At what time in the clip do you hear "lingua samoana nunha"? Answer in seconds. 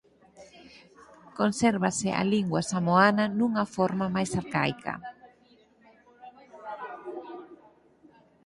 2.33-3.63